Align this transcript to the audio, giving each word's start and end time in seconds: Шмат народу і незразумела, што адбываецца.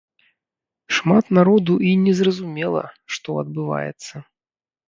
Шмат 0.99 1.25
народу 1.37 1.75
і 1.89 1.93
незразумела, 2.05 2.83
што 3.17 3.29
адбываецца. 3.43 4.15